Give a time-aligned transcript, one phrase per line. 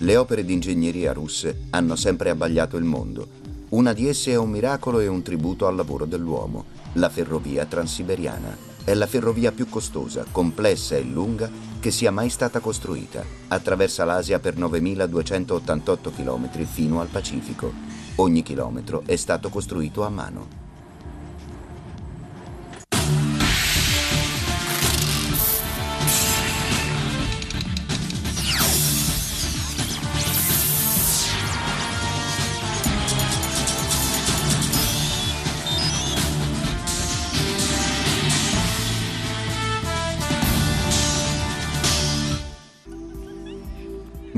[0.00, 3.26] Le opere di ingegneria russe hanno sempre abbagliato il mondo.
[3.70, 8.56] Una di esse è un miracolo e un tributo al lavoro dell'uomo, la ferrovia transiberiana.
[8.84, 11.50] È la ferrovia più costosa, complessa e lunga
[11.80, 13.24] che sia mai stata costruita.
[13.48, 17.72] Attraversa l'Asia per 9.288 km fino al Pacifico.
[18.16, 20.67] Ogni chilometro è stato costruito a mano.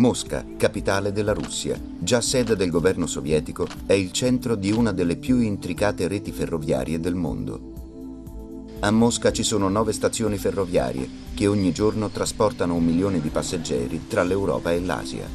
[0.01, 5.17] Mosca, capitale della Russia, già sede del governo sovietico, è il centro di una delle
[5.17, 8.79] più intricate reti ferroviarie del mondo.
[8.81, 14.07] A Mosca ci sono nove stazioni ferroviarie che ogni giorno trasportano un milione di passeggeri
[14.09, 15.29] tra l'Europa e l'Asia.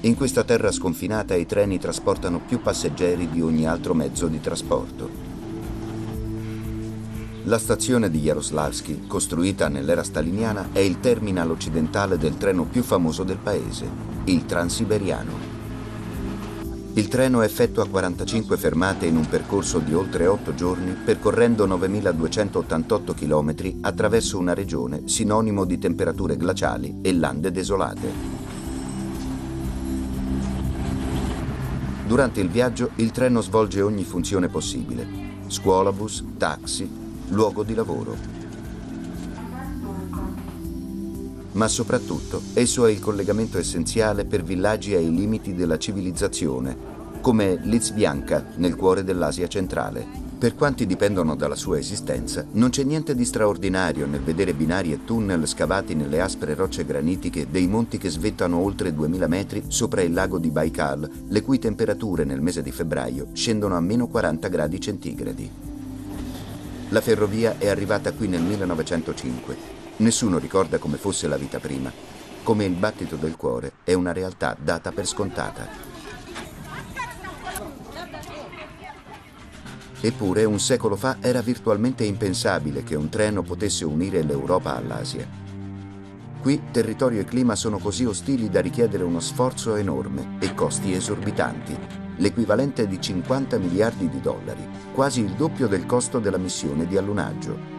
[0.00, 5.27] In questa terra sconfinata i treni trasportano più passeggeri di ogni altro mezzo di trasporto.
[7.44, 13.22] La stazione di Jaroslavsky, costruita nell'era staliniana, è il terminal occidentale del treno più famoso
[13.22, 13.88] del paese,
[14.24, 15.56] il Transiberiano.
[16.94, 23.78] Il treno effettua 45 fermate in un percorso di oltre 8 giorni, percorrendo 9.288 km
[23.82, 28.36] attraverso una regione sinonimo di temperature glaciali e lande desolate.
[32.04, 35.06] Durante il viaggio il treno svolge ogni funzione possibile.
[35.46, 36.97] Scuolabus, taxi,
[37.28, 38.16] luogo di lavoro.
[41.52, 46.76] Ma soprattutto esso è il collegamento essenziale per villaggi ai limiti della civilizzazione,
[47.20, 50.26] come Lizbianka nel cuore dell'Asia centrale.
[50.38, 55.04] Per quanti dipendono dalla sua esistenza, non c'è niente di straordinario nel vedere binari e
[55.04, 60.12] tunnel scavati nelle aspre rocce granitiche dei monti che svettano oltre 2000 metri sopra il
[60.12, 64.80] lago di Baikal, le cui temperature nel mese di febbraio scendono a meno 40 gradi
[64.80, 65.67] centigradi.
[66.90, 69.56] La ferrovia è arrivata qui nel 1905.
[69.98, 71.92] Nessuno ricorda come fosse la vita prima.
[72.42, 75.68] Come il battito del cuore è una realtà data per scontata.
[80.00, 85.28] Eppure un secolo fa era virtualmente impensabile che un treno potesse unire l'Europa all'Asia.
[86.40, 92.07] Qui territorio e clima sono così ostili da richiedere uno sforzo enorme e costi esorbitanti,
[92.18, 97.76] l'equivalente di 50 miliardi di dollari, quasi il doppio del costo della missione di allunaggio.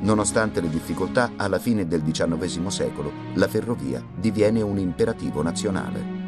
[0.00, 6.19] Nonostante le difficoltà, alla fine del XIX secolo la ferrovia diviene un imperativo nazionale.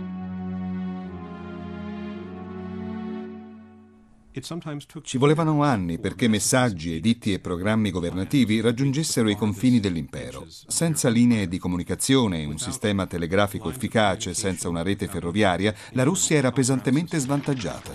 [5.02, 10.46] Ci volevano anni perché messaggi, editti e programmi governativi raggiungessero i confini dell'impero.
[10.48, 16.38] Senza linee di comunicazione e un sistema telegrafico efficace, senza una rete ferroviaria, la Russia
[16.38, 17.94] era pesantemente svantaggiata.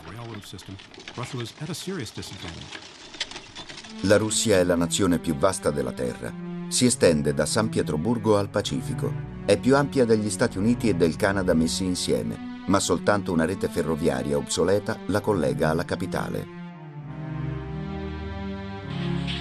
[4.02, 6.32] La Russia è la nazione più vasta della Terra.
[6.68, 9.12] Si estende da San Pietroburgo al Pacifico.
[9.44, 13.68] È più ampia degli Stati Uniti e del Canada messi insieme ma soltanto una rete
[13.68, 16.56] ferroviaria obsoleta la collega alla capitale.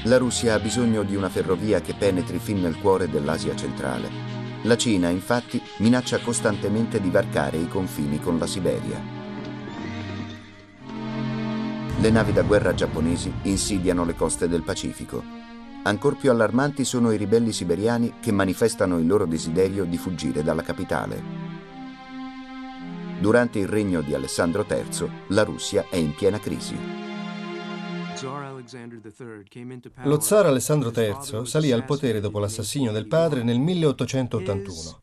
[0.04, 4.09] La Russia ha bisogno di una ferrovia che penetri fin nel cuore dell'Asia centrale.
[4.62, 9.00] La Cina, infatti, minaccia costantemente di varcare i confini con la Siberia.
[11.98, 15.22] Le navi da guerra giapponesi insidiano le coste del Pacifico.
[15.82, 20.62] Ancor più allarmanti sono i ribelli siberiani che manifestano il loro desiderio di fuggire dalla
[20.62, 21.56] capitale.
[23.19, 26.77] Durante il regno di Alessandro III, la Russia è in piena crisi.
[30.04, 35.03] Lo zar Alessandro III salì al potere dopo l'assassinio del padre nel 1881.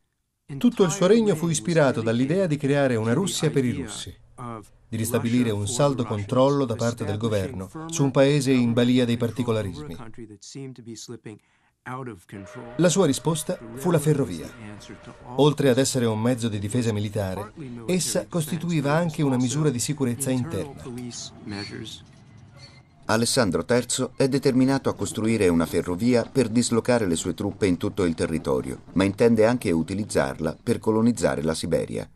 [0.58, 4.16] Tutto il suo regno fu ispirato dall'idea di creare una Russia per i russi,
[4.88, 9.18] di ristabilire un saldo controllo da parte del governo su un paese in balia dei
[9.18, 9.98] particolarismi.
[12.78, 14.50] La sua risposta fu la ferrovia.
[15.36, 17.52] Oltre ad essere un mezzo di difesa militare,
[17.88, 20.82] essa costituiva anche una misura di sicurezza interna.
[23.06, 28.06] Alessandro III è determinato a costruire una ferrovia per dislocare le sue truppe in tutto
[28.06, 32.10] il territorio, ma intende anche utilizzarla per colonizzare la Siberia.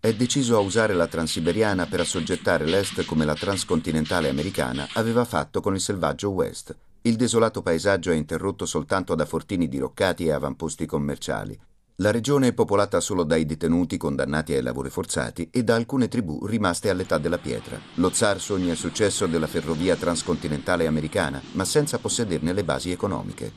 [0.00, 5.60] È deciso a usare la transiberiana per assoggettare l'Est come la transcontinentale americana aveva fatto
[5.60, 6.74] con il selvaggio West,
[7.06, 11.58] il desolato paesaggio è interrotto soltanto da fortini diroccati e avamposti commerciali.
[11.96, 16.46] La regione è popolata solo dai detenuti condannati ai lavori forzati e da alcune tribù
[16.46, 17.78] rimaste all'età della pietra.
[17.96, 23.52] Lo zar sogna il successo della ferrovia transcontinentale americana, ma senza possederne le basi economiche.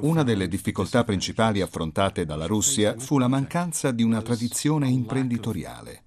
[0.00, 6.02] Una delle difficoltà principali affrontate dalla Russia fu la mancanza di una tradizione imprenditoriale.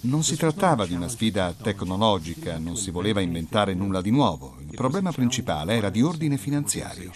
[0.00, 4.56] Non si trattava di una sfida tecnologica, non si voleva inventare nulla di nuovo.
[4.60, 7.12] Il problema principale era di ordine finanziario.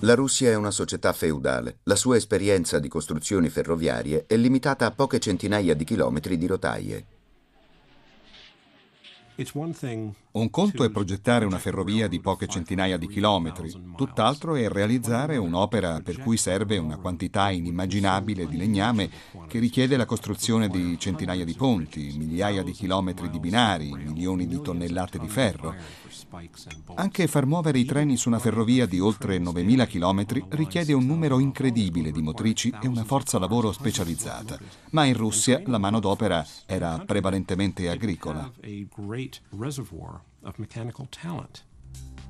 [0.00, 1.78] La Russia è una società feudale.
[1.82, 7.06] La sua esperienza di costruzioni ferroviarie è limitata a poche centinaia di chilometri di rotaie.
[10.30, 16.00] Un conto è progettare una ferrovia di poche centinaia di chilometri, tutt'altro è realizzare un'opera
[16.00, 19.08] per cui serve una quantità inimmaginabile di legname
[19.48, 24.60] che richiede la costruzione di centinaia di ponti, migliaia di chilometri di binari, milioni di
[24.60, 25.74] tonnellate di ferro.
[26.94, 31.38] Anche far muovere i treni su una ferrovia di oltre 9.000 km richiede un numero
[31.38, 34.58] incredibile di motrici e una forza lavoro specializzata,
[34.90, 38.52] ma in Russia la manodopera era prevalentemente agricola.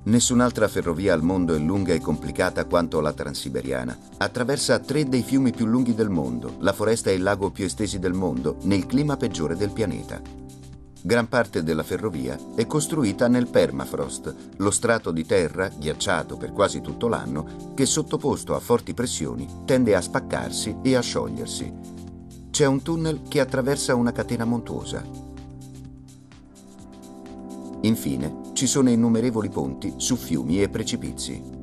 [0.05, 3.99] Nessun'altra ferrovia al mondo è lunga e complicata quanto la Transiberiana.
[4.17, 7.99] Attraversa tre dei fiumi più lunghi del mondo, la foresta e il lago più estesi
[7.99, 10.21] del mondo, nel clima peggiore del pianeta.
[11.01, 16.81] Gran parte della ferrovia è costruita nel permafrost, lo strato di terra, ghiacciato per quasi
[16.81, 21.73] tutto l'anno, che sottoposto a forti pressioni tende a spaccarsi e a sciogliersi.
[22.51, 25.28] C'è un tunnel che attraversa una catena montuosa.
[27.83, 31.57] Infine, ci sono innumerevoli ponti su fiumi e precipizi.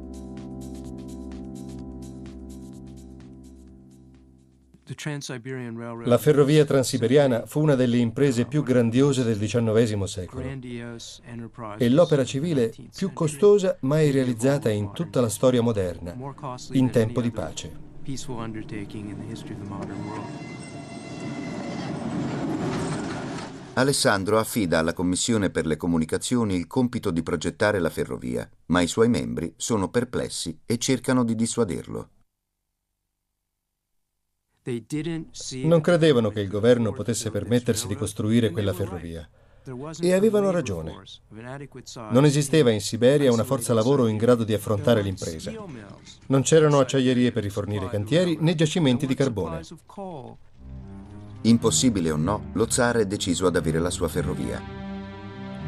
[6.06, 10.48] La ferrovia transiberiana fu una delle imprese più grandiose del XIX secolo
[11.78, 16.16] e l'opera civile più costosa mai realizzata in tutta la storia moderna,
[16.72, 17.84] in tempo di pace.
[23.78, 28.88] Alessandro affida alla Commissione per le comunicazioni il compito di progettare la ferrovia, ma i
[28.88, 32.10] suoi membri sono perplessi e cercano di dissuaderlo.
[35.64, 39.30] Non credevano che il governo potesse permettersi di costruire quella ferrovia.
[40.00, 40.94] E avevano ragione.
[42.12, 45.52] Non esisteva in Siberia una forza lavoro in grado di affrontare l'impresa.
[46.28, 49.62] Non c'erano acciaierie per rifornire cantieri né giacimenti di carbone.
[51.46, 54.60] Impossibile o no, lo zar è deciso ad avere la sua ferrovia.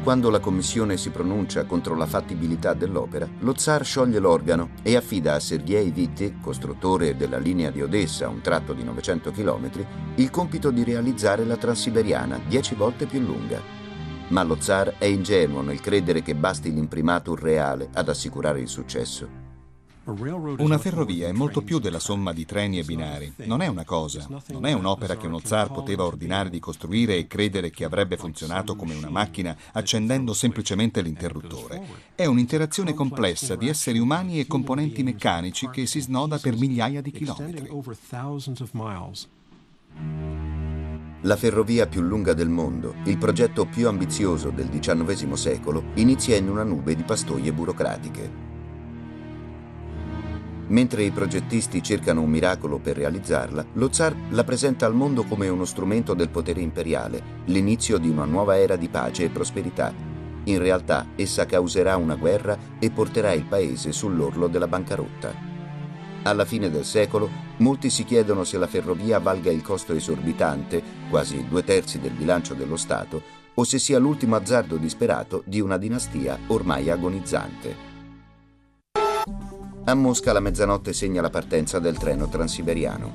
[0.02, 5.34] Quando la commissione si pronuncia contro la fattibilità dell'opera, lo zar scioglie l'organo e affida
[5.34, 9.70] a Sergei Vitti, costruttore della linea di Odessa, un tratto di 900 km,
[10.16, 13.60] il compito di realizzare la Transiberiana, dieci volte più lunga.
[14.30, 19.47] Ma lo zar è ingenuo nel credere che basti l'imprimatur reale ad assicurare il successo.
[20.10, 23.30] Una ferrovia è molto più della somma di treni e binari.
[23.44, 27.26] Non è una cosa, non è un'opera che uno zar poteva ordinare di costruire e
[27.26, 31.82] credere che avrebbe funzionato come una macchina accendendo semplicemente l'interruttore.
[32.14, 37.10] È un'interazione complessa di esseri umani e componenti meccanici che si snoda per migliaia di
[37.10, 37.68] chilometri.
[41.22, 46.48] La ferrovia più lunga del mondo, il progetto più ambizioso del XIX secolo, inizia in
[46.48, 48.57] una nube di pastoie burocratiche.
[50.68, 55.48] Mentre i progettisti cercano un miracolo per realizzarla, lo zar la presenta al mondo come
[55.48, 59.92] uno strumento del potere imperiale, l'inizio di una nuova era di pace e prosperità.
[60.44, 65.34] In realtà essa causerà una guerra e porterà il paese sull'orlo della bancarotta.
[66.24, 71.46] Alla fine del secolo, molti si chiedono se la ferrovia valga il costo esorbitante, quasi
[71.48, 73.22] due terzi del bilancio dello Stato,
[73.54, 77.86] o se sia l'ultimo azzardo disperato di una dinastia ormai agonizzante.
[79.88, 83.10] A Mosca la mezzanotte segna la partenza del treno transiberiano.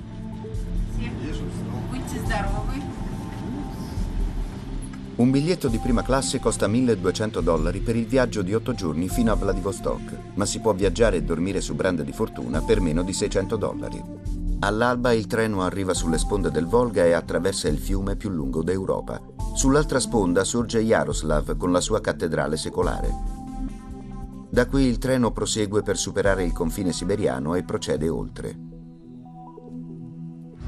[5.18, 9.32] Un biglietto di prima classe costa 1200 dollari per il viaggio di 8 giorni fino
[9.32, 13.14] a Vladivostok, ma si può viaggiare e dormire su brande di fortuna per meno di
[13.14, 14.04] 600 dollari.
[14.62, 19.22] All'alba il treno arriva sulle sponde del Volga e attraversa il fiume più lungo d'Europa.
[19.54, 23.43] Sull'altra sponda sorge Yaroslav con la sua cattedrale secolare.
[24.54, 28.56] Da qui il treno prosegue per superare il confine siberiano e procede oltre.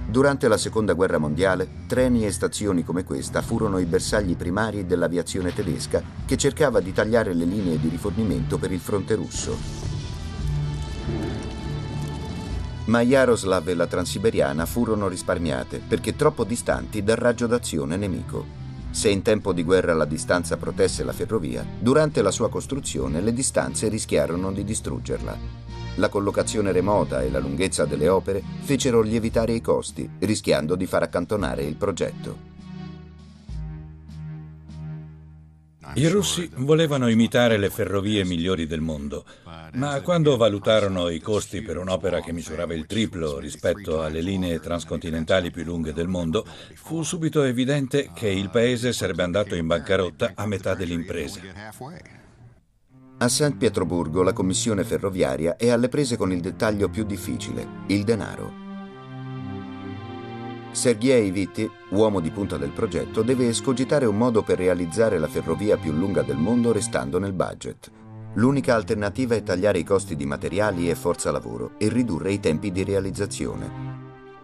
[0.10, 5.54] Durante la Seconda Guerra Mondiale, treni e stazioni come questa furono i bersagli primari dell'aviazione
[5.54, 9.56] tedesca che cercava di tagliare le linee di rifornimento per il fronte russo.
[12.86, 18.55] Ma Yaroslav e la Transiberiana furono risparmiate perché troppo distanti dal raggio d'azione nemico.
[18.96, 23.34] Se in tempo di guerra la distanza protesse la ferrovia, durante la sua costruzione le
[23.34, 25.38] distanze rischiarono di distruggerla.
[25.96, 31.04] La collocazione remota e la lunghezza delle opere fecero lievitare i costi, rischiando di far
[31.04, 32.55] accantonare il progetto.
[35.98, 39.24] I russi volevano imitare le ferrovie migliori del mondo,
[39.76, 45.52] ma quando valutarono i costi per un'opera che misurava il triplo rispetto alle linee transcontinentali
[45.52, 50.46] più lunghe del mondo, fu subito evidente che il paese sarebbe andato in bancarotta a
[50.46, 51.40] metà dell'impresa.
[53.18, 58.04] A San Pietroburgo la commissione ferroviaria è alle prese con il dettaglio più difficile, il
[58.04, 58.65] denaro.
[60.76, 65.78] Sergei Vitti, uomo di punta del progetto, deve escogitare un modo per realizzare la ferrovia
[65.78, 67.90] più lunga del mondo restando nel budget.
[68.34, 72.74] L'unica alternativa è tagliare i costi di materiali e forza lavoro e ridurre i tempi
[72.74, 73.94] di realizzazione.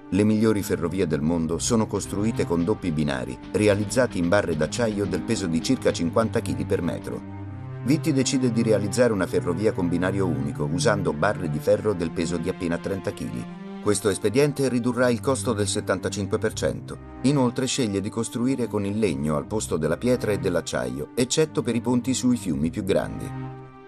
[0.09, 5.23] Le migliori ferrovie del mondo sono costruite con doppi binari, realizzati in barre d'acciaio del
[5.23, 7.21] peso di circa 50 kg per metro.
[7.83, 12.37] Vitti decide di realizzare una ferrovia con binario unico usando barre di ferro del peso
[12.37, 13.45] di appena 30 kg.
[13.81, 16.97] Questo espediente ridurrà il costo del 75%.
[17.23, 21.75] Inoltre sceglie di costruire con il legno al posto della pietra e dell'acciaio, eccetto per
[21.75, 23.27] i ponti sui fiumi più grandi.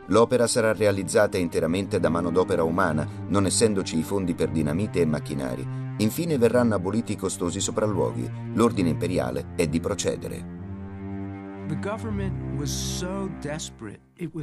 [0.07, 5.81] L'opera sarà realizzata interamente da manodopera umana, non essendoci i fondi per dinamite e macchinari.
[5.97, 8.29] Infine verranno aboliti i costosi sopralluoghi.
[8.55, 10.61] L'ordine imperiale è di procedere.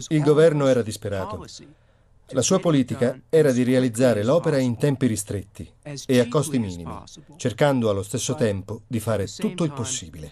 [0.08, 1.44] Il governo era disperato.
[2.32, 5.68] La sua politica era di realizzare l'opera in tempi ristretti
[6.06, 6.92] e a costi minimi,
[7.36, 10.30] cercando allo stesso tempo di fare tutto il possibile.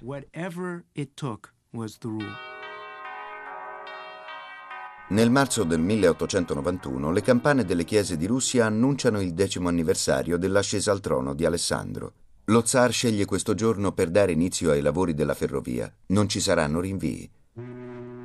[5.11, 10.93] Nel marzo del 1891 le campane delle chiese di Russia annunciano il decimo anniversario dell'ascesa
[10.93, 12.12] al trono di Alessandro.
[12.45, 15.93] Lo zar sceglie questo giorno per dare inizio ai lavori della ferrovia.
[16.09, 17.31] Non ci saranno rinvii.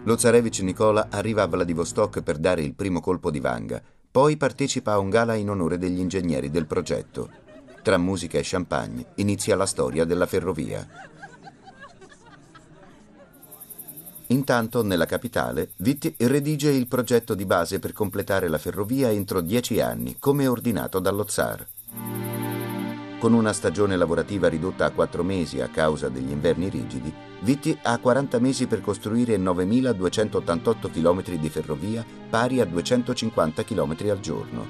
[0.05, 3.81] Lo zarevich Nicola arriva a Vladivostok per dare il primo colpo di vanga,
[4.11, 7.29] poi partecipa a un gala in onore degli ingegneri del progetto.
[7.81, 10.85] Tra musica e champagne inizia la storia della ferrovia.
[14.27, 19.79] Intanto, nella capitale, Vitti redige il progetto di base per completare la ferrovia entro dieci
[19.79, 21.65] anni, come ordinato dallo zar.
[23.23, 27.97] Con una stagione lavorativa ridotta a quattro mesi a causa degli inverni rigidi, Vitti ha
[27.97, 34.65] 40 mesi per costruire 9.288 km di ferrovia pari a 250 km al giorno.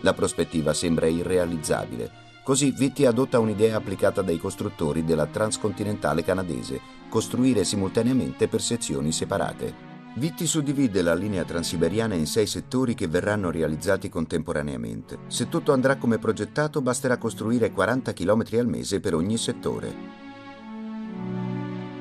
[0.00, 2.10] La prospettiva sembra irrealizzabile.
[2.42, 9.87] Così Vitti adotta un'idea applicata dai costruttori della transcontinentale canadese, costruire simultaneamente per sezioni separate.
[10.18, 15.18] Vitti suddivide la linea transiberiana in sei settori che verranno realizzati contemporaneamente.
[15.28, 19.94] Se tutto andrà come progettato, basterà costruire 40 km al mese per ogni settore.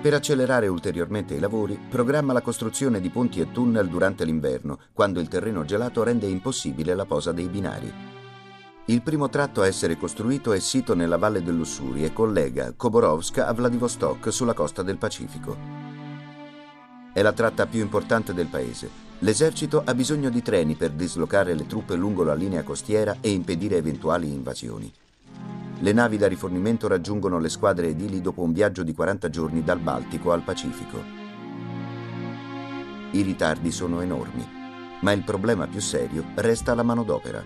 [0.02, 5.20] Per accelerare ulteriormente i lavori, programma la costruzione di ponti e tunnel durante l'inverno, quando
[5.20, 7.94] il terreno gelato rende impossibile la posa dei binari.
[8.86, 13.54] Il primo tratto a essere costruito è sito nella Valle dell'Ussuri e collega Khabarovsk a
[13.54, 15.87] Vladivostok sulla costa del Pacifico.
[17.18, 18.88] È la tratta più importante del paese.
[19.22, 23.78] L'esercito ha bisogno di treni per dislocare le truppe lungo la linea costiera e impedire
[23.78, 24.94] eventuali invasioni.
[25.80, 29.80] Le navi da rifornimento raggiungono le squadre edili dopo un viaggio di 40 giorni dal
[29.80, 31.04] Baltico al Pacifico.
[33.14, 34.48] I ritardi sono enormi,
[35.02, 37.44] ma il problema più serio resta la manodopera.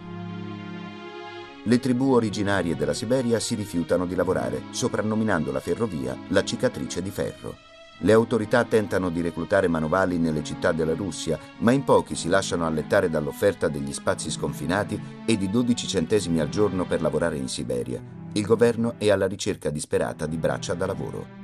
[1.64, 7.10] Le tribù originarie della Siberia si rifiutano di lavorare, soprannominando la ferrovia la cicatrice di
[7.10, 7.71] ferro.
[8.04, 12.66] Le autorità tentano di reclutare manovali nelle città della Russia, ma in pochi si lasciano
[12.66, 18.02] allettare dall'offerta degli spazi sconfinati e di 12 centesimi al giorno per lavorare in Siberia.
[18.34, 21.40] Il governo è alla ricerca disperata di braccia da lavoro.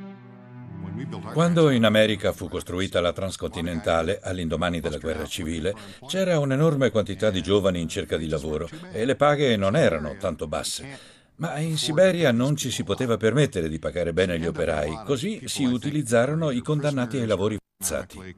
[1.32, 5.76] Quando in America fu costruita la transcontinentale, all'indomani della guerra civile,
[6.08, 10.48] c'era un'enorme quantità di giovani in cerca di lavoro e le paghe non erano tanto
[10.48, 11.17] basse.
[11.40, 15.66] Ma in Siberia non ci si poteva permettere di pagare bene gli operai, così si
[15.66, 18.36] utilizzarono i condannati ai lavori forzati.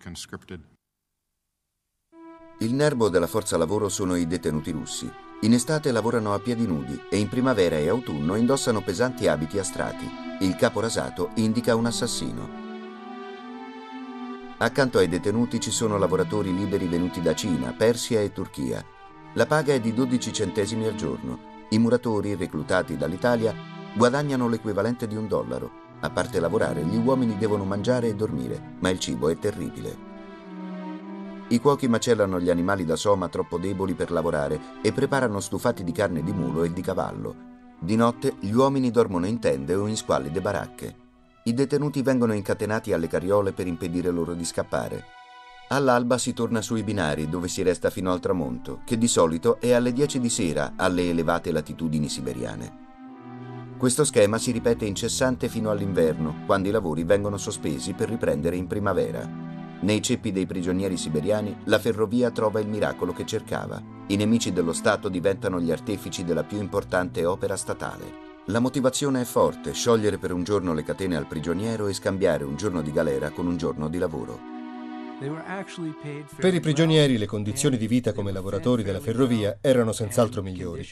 [2.60, 5.10] Il nervo della forza lavoro sono i detenuti russi.
[5.42, 9.64] In estate lavorano a piedi nudi e in primavera e autunno indossano pesanti abiti a
[9.64, 10.06] strati.
[10.42, 12.50] Il capo rasato indica un assassino.
[14.58, 18.84] Accanto ai detenuti ci sono lavoratori liberi venuti da Cina, Persia e Turchia.
[19.36, 23.54] La paga è di 12 centesimi al giorno i muratori, reclutati dall'Italia,
[23.94, 25.72] guadagnano l'equivalente di un dollaro.
[26.02, 30.08] A parte lavorare, gli uomini devono mangiare e dormire, ma il cibo è terribile.
[31.50, 35.92] I cuochi macellano gli animali da soma troppo deboli per lavorare e preparano stufati di
[35.92, 37.36] carne di mulo e di cavallo.
[37.80, 40.96] Di notte gli uomini dormono in tende o in squallide baracche.
[41.44, 45.19] I detenuti vengono incatenati alle carriole per impedire loro di scappare.
[45.72, 49.72] All'alba si torna sui binari dove si resta fino al tramonto, che di solito è
[49.74, 52.88] alle 10 di sera alle elevate latitudini siberiane.
[53.78, 58.66] Questo schema si ripete incessante fino all'inverno, quando i lavori vengono sospesi per riprendere in
[58.66, 59.30] primavera.
[59.82, 63.80] Nei ceppi dei prigionieri siberiani, la ferrovia trova il miracolo che cercava.
[64.08, 68.28] I nemici dello Stato diventano gli artefici della più importante opera statale.
[68.48, 72.56] La motivazione è forte, sciogliere per un giorno le catene al prigioniero e scambiare un
[72.56, 74.59] giorno di galera con un giorno di lavoro.
[75.20, 80.88] Per i prigionieri le condizioni di vita come lavoratori della ferrovia erano senz'altro migliori.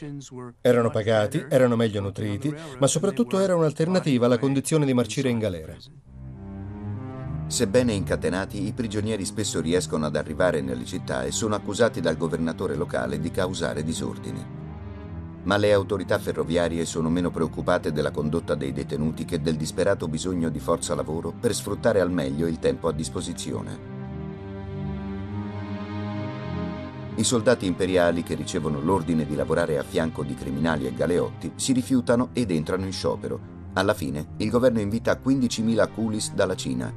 [0.60, 5.74] Erano pagati, erano meglio nutriti, ma soprattutto era un'alternativa alla condizione di marcire in galera.
[7.46, 12.74] Sebbene incatenati, i prigionieri spesso riescono ad arrivare nelle città e sono accusati dal governatore
[12.74, 14.44] locale di causare disordini.
[15.44, 20.50] Ma le autorità ferroviarie sono meno preoccupate della condotta dei detenuti che del disperato bisogno
[20.50, 23.97] di forza lavoro per sfruttare al meglio il tempo a disposizione.
[27.18, 31.72] I soldati imperiali che ricevono l'ordine di lavorare a fianco di criminali e galeotti si
[31.72, 33.40] rifiutano ed entrano in sciopero.
[33.72, 36.94] Alla fine il governo invita 15.000 coolies dalla Cina.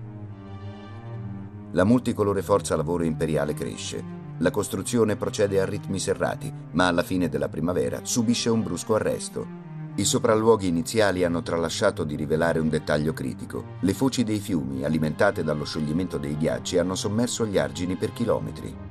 [1.71, 4.03] La multicolore forza lavoro imperiale cresce.
[4.37, 9.47] La costruzione procede a ritmi serrati, ma alla fine della primavera subisce un brusco arresto.
[9.95, 13.77] I sopralluoghi iniziali hanno tralasciato di rivelare un dettaglio critico.
[13.79, 18.90] Le foci dei fiumi, alimentate dallo scioglimento dei ghiacci, hanno sommerso gli argini per chilometri.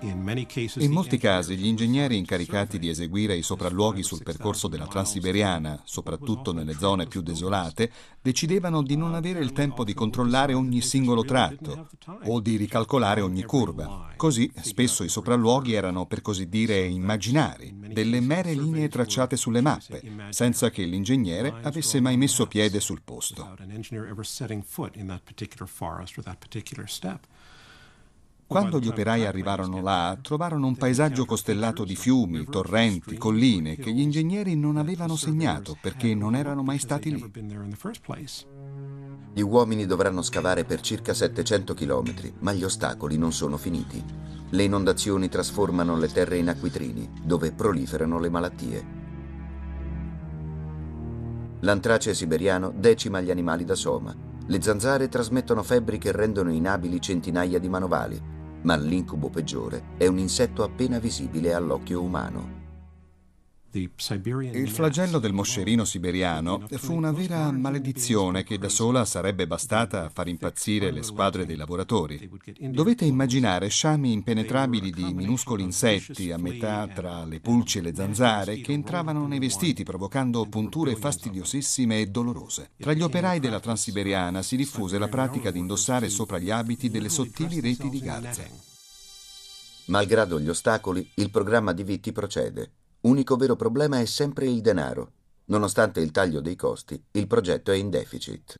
[0.00, 6.52] In molti casi gli ingegneri incaricati di eseguire i sopralluoghi sul percorso della Transiberiana, soprattutto
[6.52, 11.88] nelle zone più desolate, decidevano di non avere il tempo di controllare ogni singolo tratto
[12.24, 14.12] o di ricalcolare ogni curva.
[14.16, 20.02] Così spesso i sopralluoghi erano per così dire immaginari, delle mere linee tracciate sulle mappe,
[20.30, 23.54] senza che l'ingegnere avesse mai messo piede sul posto.
[28.48, 34.00] Quando gli operai arrivarono là, trovarono un paesaggio costellato di fiumi, torrenti, colline che gli
[34.00, 37.28] ingegneri non avevano segnato perché non erano mai stati lì.
[39.34, 44.02] Gli uomini dovranno scavare per circa 700 km, ma gli ostacoli non sono finiti.
[44.50, 48.86] Le inondazioni trasformano le terre in acquitrini, dove proliferano le malattie.
[51.60, 54.14] L'antrace siberiano decima gli animali da soma.
[54.46, 58.34] Le zanzare trasmettono febbri che rendono inabili centinaia di manovali
[58.66, 62.55] ma l'incubo peggiore è un insetto appena visibile all'occhio umano.
[63.78, 70.08] Il flagello del moscerino siberiano fu una vera maledizione che da sola sarebbe bastata a
[70.08, 72.30] far impazzire le squadre dei lavoratori.
[72.58, 78.60] Dovete immaginare sciami impenetrabili di minuscoli insetti a metà tra le pulci e le zanzare
[78.60, 82.70] che entravano nei vestiti provocando punture fastidiosissime e dolorose.
[82.78, 87.08] Tra gli operai della Transiberiana si diffuse la pratica di indossare sopra gli abiti delle
[87.08, 88.50] sottili reti di garze.
[89.86, 92.72] Malgrado gli ostacoli, il programma di Vitti procede.
[93.06, 95.12] Unico vero problema è sempre il denaro.
[95.44, 98.56] Nonostante il taglio dei costi, il progetto è in deficit.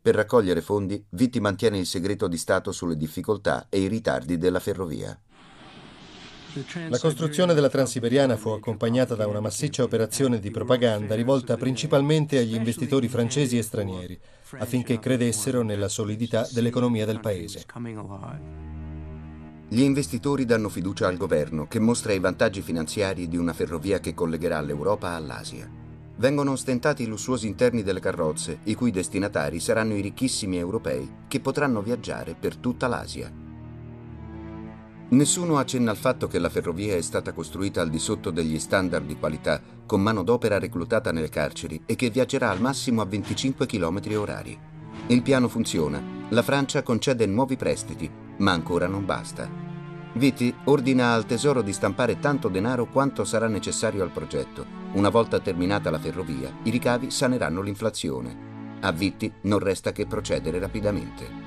[0.00, 4.60] Per raccogliere fondi, Vitti mantiene il segreto di Stato sulle difficoltà e i ritardi della
[4.60, 5.20] ferrovia.
[6.88, 12.54] La costruzione della Transiberiana fu accompagnata da una massiccia operazione di propaganda rivolta principalmente agli
[12.54, 14.18] investitori francesi e stranieri,
[14.52, 17.66] affinché credessero nella solidità dell'economia del paese.
[19.70, 24.14] Gli investitori danno fiducia al governo che mostra i vantaggi finanziari di una ferrovia che
[24.14, 25.70] collegherà l'Europa all'Asia.
[26.16, 31.40] Vengono ostentati i lussuosi interni delle carrozze, i cui destinatari saranno i ricchissimi europei che
[31.40, 33.30] potranno viaggiare per tutta l'Asia.
[35.10, 39.04] Nessuno accenna al fatto che la ferrovia è stata costruita al di sotto degli standard
[39.04, 44.00] di qualità, con manodopera reclutata nelle carceri e che viaggerà al massimo a 25 km
[44.16, 44.58] orari.
[45.08, 46.02] Il piano funziona.
[46.30, 49.48] La Francia concede nuovi prestiti, ma ancora non basta.
[50.14, 54.66] Vitti ordina al tesoro di stampare tanto denaro quanto sarà necessario al progetto.
[54.92, 58.46] Una volta terminata la ferrovia, i ricavi saneranno l'inflazione.
[58.80, 61.46] A Vitti non resta che procedere rapidamente.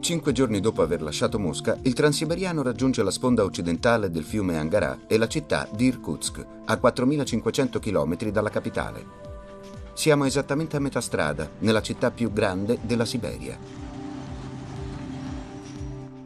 [0.00, 5.00] Cinque giorni dopo aver lasciato Mosca, il transiberiano raggiunge la sponda occidentale del fiume Angara
[5.08, 9.35] e la città di Irkutsk, a 4500 km dalla capitale.
[9.96, 13.58] Siamo esattamente a metà strada, nella città più grande della Siberia.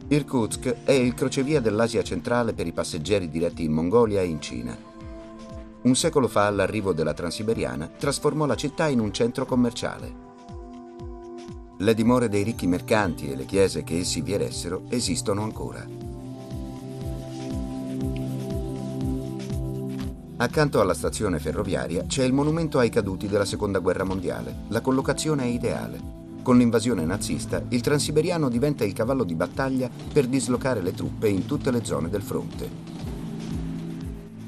[0.09, 4.77] Irkutsk è il crocevia dell'Asia centrale per i passeggeri diretti in Mongolia e in Cina.
[5.83, 10.13] Un secolo fa l'arrivo della Transiberiana trasformò la città in un centro commerciale.
[11.77, 16.10] Le dimore dei ricchi mercanti e le chiese che essi vi eressero esistono ancora.
[20.41, 24.61] Accanto alla stazione ferroviaria c'è il monumento ai caduti della Seconda Guerra Mondiale.
[24.69, 26.01] La collocazione è ideale.
[26.41, 31.45] Con l'invasione nazista, il transiberiano diventa il cavallo di battaglia per dislocare le truppe in
[31.45, 32.67] tutte le zone del fronte.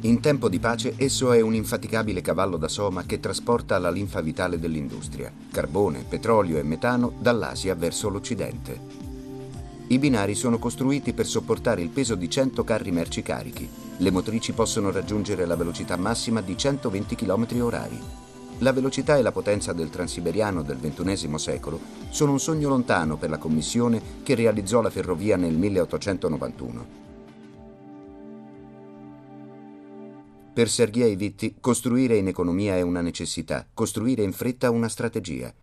[0.01, 4.19] In tempo di pace esso è un infaticabile cavallo da soma che trasporta la linfa
[4.21, 9.12] vitale dell'industria, carbone, petrolio e metano dall'Asia verso l'Occidente.
[9.93, 13.69] I binari sono costruiti per sopportare il peso di 100 carri merci carichi.
[13.97, 17.99] Le motrici possono raggiungere la velocità massima di 120 km orari.
[18.58, 21.79] La velocità e la potenza del transiberiano del XXI secolo
[22.10, 26.86] sono un sogno lontano per la commissione che realizzò la ferrovia nel 1891.
[30.56, 35.53] Per Sergei Vitti, costruire in economia è una necessità, costruire in fretta una strategia.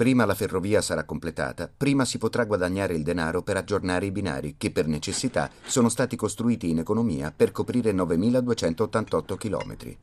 [0.00, 4.54] Prima la ferrovia sarà completata, prima si potrà guadagnare il denaro per aggiornare i binari
[4.56, 9.98] che per necessità sono stati costruiti in economia per coprire 9.288 km.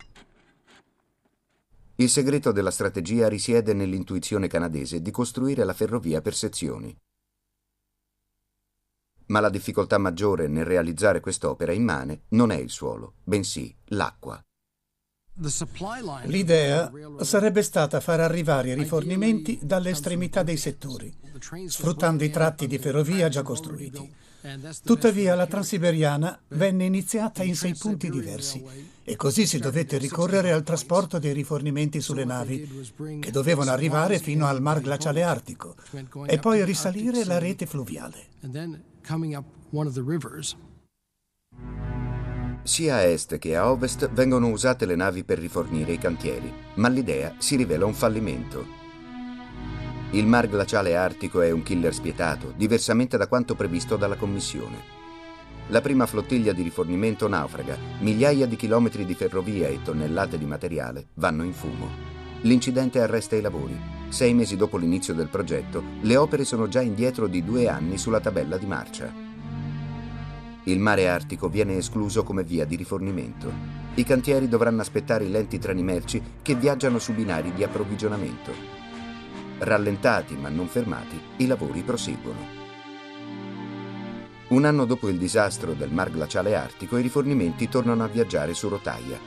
[1.95, 6.95] Il segreto della strategia risiede nell'intuizione canadese di costruire la ferrovia per sezioni.
[9.29, 14.39] Ma la difficoltà maggiore nel realizzare quest'opera immane non è il suolo, bensì l'acqua.
[16.25, 21.13] L'idea sarebbe stata far arrivare i rifornimenti dalle estremità dei settori,
[21.67, 24.25] sfruttando i tratti di ferrovia già costruiti.
[24.83, 28.63] Tuttavia la Transiberiana venne iniziata in sei punti diversi
[29.03, 32.85] e così si dovette ricorrere al trasporto dei rifornimenti sulle navi,
[33.19, 35.75] che dovevano arrivare fino al mar glaciale artico
[36.25, 38.27] e poi risalire la rete fluviale
[42.67, 46.89] Sia a est che a ovest vengono usate le navi per rifornire i cantieri, ma
[46.89, 48.65] l'idea si rivela un fallimento.
[50.11, 54.83] Il mar glaciale artico è un killer spietato, diversamente da quanto previsto dalla Commissione.
[55.69, 61.07] La prima flottiglia di rifornimento naufraga, migliaia di chilometri di ferrovia e tonnellate di materiale
[61.13, 61.87] vanno in fumo.
[62.41, 63.79] L'incidente arresta i lavori.
[64.09, 68.19] Sei mesi dopo l'inizio del progetto, le opere sono già indietro di due anni sulla
[68.19, 69.26] tabella di marcia.
[70.67, 73.49] Il mare Artico viene escluso come via di rifornimento.
[73.95, 78.51] I cantieri dovranno aspettare i lenti treni merci che viaggiano su binari di approvvigionamento.
[79.59, 82.55] Rallentati ma non fermati, i lavori proseguono.
[84.49, 88.67] Un anno dopo il disastro del mar glaciale artico, i rifornimenti tornano a viaggiare su
[88.67, 89.17] rotaia.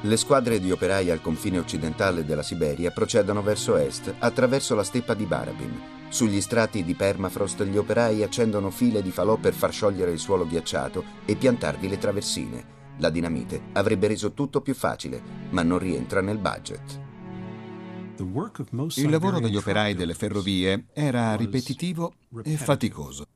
[0.00, 5.12] Le squadre di operai al confine occidentale della Siberia procedono verso est attraverso la steppa
[5.12, 6.01] di Barabin.
[6.12, 10.46] Sugli strati di permafrost gli operai accendono file di falò per far sciogliere il suolo
[10.46, 12.64] ghiacciato e piantarvi le traversine.
[12.98, 15.22] La dinamite avrebbe reso tutto più facile,
[15.52, 17.00] ma non rientra nel budget.
[18.96, 23.26] Il lavoro degli operai delle ferrovie era ripetitivo e faticoso.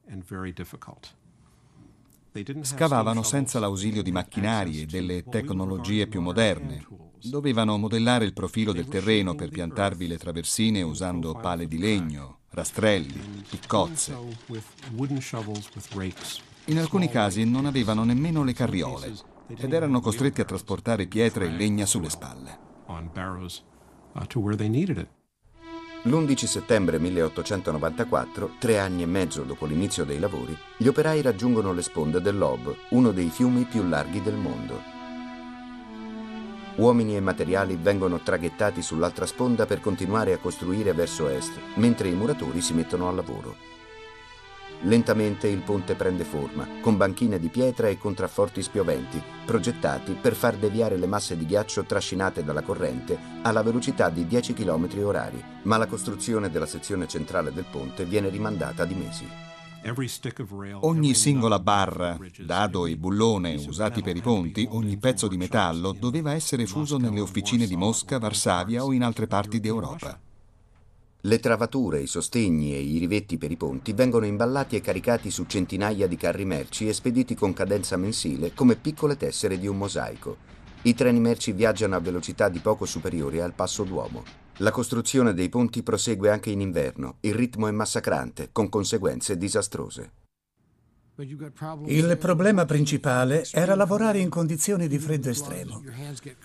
[2.61, 6.87] Scavavano senza l'ausilio di macchinari e delle tecnologie più moderne.
[7.23, 13.45] Dovevano modellare il profilo del terreno per piantarvi le traversine usando pale di legno, rastrelli,
[13.47, 14.17] piccozze.
[16.67, 19.13] In alcuni casi non avevano nemmeno le carriole
[19.49, 22.59] ed erano costretti a trasportare pietre e legna sulle spalle.
[26.05, 31.83] L'11 settembre 1894, tre anni e mezzo dopo l'inizio dei lavori, gli operai raggiungono le
[31.83, 34.96] sponde dell'Ob, uno dei fiumi più larghi del mondo.
[36.77, 42.15] Uomini e materiali vengono traghettati sull'altra sponda per continuare a costruire verso est, mentre i
[42.15, 43.57] muratori si mettono al lavoro.
[44.83, 50.57] Lentamente il ponte prende forma, con banchine di pietra e contrafforti spioventi, progettati per far
[50.57, 55.79] deviare le masse di ghiaccio trascinate dalla corrente alla velocità di 10 km orari, ma
[55.79, 59.27] la costruzione della sezione centrale del ponte viene rimandata di mesi.
[60.81, 66.33] Ogni singola barra, dado e bullone usati per i ponti, ogni pezzo di metallo doveva
[66.33, 70.19] essere fuso nelle officine di Mosca, Varsavia o in altre parti d'Europa.
[71.21, 75.45] Le travature, i sostegni e i rivetti per i ponti vengono imballati e caricati su
[75.47, 80.37] centinaia di carri merci e spediti con cadenza mensile come piccole tessere di un mosaico.
[80.83, 84.46] I treni merci viaggiano a velocità di poco superiori al passo d'uomo.
[84.61, 87.17] La costruzione dei ponti prosegue anche in inverno.
[87.21, 90.13] Il ritmo è massacrante, con conseguenze disastrose.
[91.87, 95.83] Il problema principale era lavorare in condizioni di freddo estremo.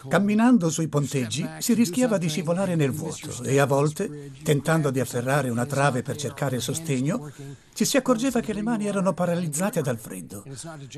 [0.07, 5.49] Camminando sui ponteggi si rischiava di scivolare nel vuoto e a volte, tentando di afferrare
[5.49, 7.31] una trave per cercare sostegno,
[7.73, 10.43] ci si accorgeva che le mani erano paralizzate dal freddo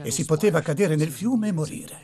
[0.01, 1.99] e si poteva cadere nel fiume e morire.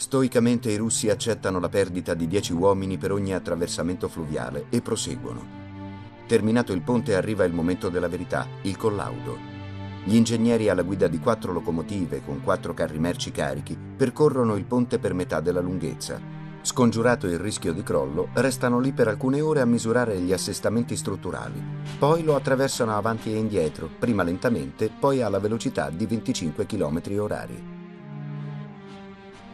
[0.00, 5.46] Stoicamente i russi accettano la perdita di dieci uomini per ogni attraversamento fluviale e proseguono.
[6.26, 9.36] Terminato il ponte arriva il momento della verità, il collaudo.
[10.02, 14.98] Gli ingegneri alla guida di quattro locomotive con quattro carri merci carichi percorrono il ponte
[14.98, 16.18] per metà della lunghezza.
[16.62, 21.62] Scongiurato il rischio di crollo, restano lì per alcune ore a misurare gli assestamenti strutturali.
[21.98, 27.79] Poi lo attraversano avanti e indietro, prima lentamente, poi alla velocità di 25 km orari.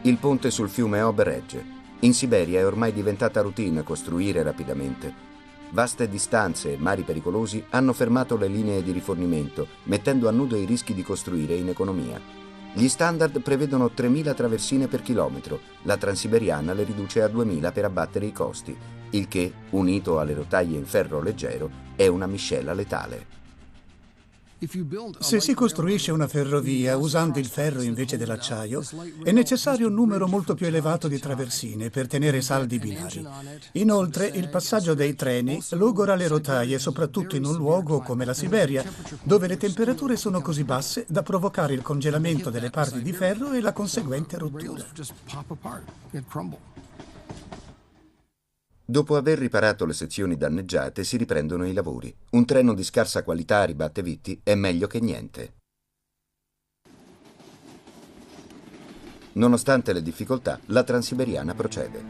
[0.07, 1.61] Il ponte sul fiume Oberegge.
[1.99, 5.13] In Siberia è ormai diventata routine costruire rapidamente.
[5.71, 10.63] Vaste distanze e mari pericolosi hanno fermato le linee di rifornimento, mettendo a nudo i
[10.63, 12.21] rischi di costruire in economia.
[12.71, 18.27] Gli standard prevedono 3.000 traversine per chilometro, la transiberiana le riduce a 2.000 per abbattere
[18.27, 18.77] i costi,
[19.09, 23.36] il che, unito alle rotaie in ferro leggero, è una miscela letale.
[25.19, 28.83] Se si costruisce una ferrovia usando il ferro invece dell'acciaio,
[29.23, 33.23] è necessario un numero molto più elevato di traversine per tenere saldi i binari.
[33.73, 38.83] Inoltre, il passaggio dei treni logora le rotaie, soprattutto in un luogo come la Siberia,
[39.21, 43.61] dove le temperature sono così basse da provocare il congelamento delle parti di ferro e
[43.61, 44.83] la conseguente rottura.
[48.89, 52.15] Dopo aver riparato le sezioni danneggiate si riprendono i lavori.
[52.31, 55.55] Un treno di scarsa qualità ribatte Vitti è meglio che niente.
[59.33, 62.01] Nonostante le difficoltà, la Transiberiana procede.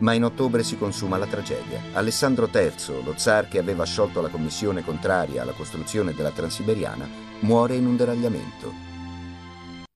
[0.00, 1.80] Ma in ottobre si consuma la tragedia.
[1.94, 7.08] Alessandro III, lo zar che aveva sciolto la commissione contraria alla costruzione della Transiberiana,
[7.40, 8.74] muore in un deragliamento.